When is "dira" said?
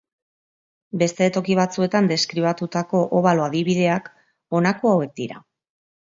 5.21-5.39